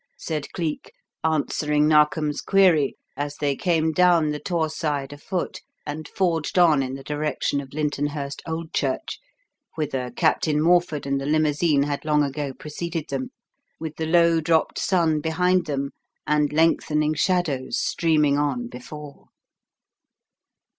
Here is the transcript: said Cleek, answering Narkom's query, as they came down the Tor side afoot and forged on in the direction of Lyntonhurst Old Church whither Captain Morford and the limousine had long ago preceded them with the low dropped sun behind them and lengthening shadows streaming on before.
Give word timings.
said 0.17 0.51
Cleek, 0.53 0.93
answering 1.23 1.87
Narkom's 1.87 2.41
query, 2.41 2.95
as 3.15 3.35
they 3.37 3.55
came 3.55 3.91
down 3.91 4.31
the 4.31 4.39
Tor 4.39 4.67
side 4.67 5.13
afoot 5.13 5.61
and 5.85 6.07
forged 6.07 6.57
on 6.57 6.81
in 6.81 6.95
the 6.95 7.03
direction 7.03 7.61
of 7.61 7.71
Lyntonhurst 7.71 8.41
Old 8.47 8.73
Church 8.73 9.19
whither 9.75 10.09
Captain 10.15 10.59
Morford 10.59 11.05
and 11.05 11.21
the 11.21 11.27
limousine 11.27 11.83
had 11.83 12.03
long 12.03 12.23
ago 12.23 12.51
preceded 12.51 13.09
them 13.09 13.29
with 13.79 13.95
the 13.97 14.07
low 14.07 14.39
dropped 14.41 14.79
sun 14.79 15.21
behind 15.21 15.67
them 15.67 15.91
and 16.25 16.51
lengthening 16.51 17.13
shadows 17.13 17.77
streaming 17.77 18.39
on 18.39 18.67
before. 18.69 19.27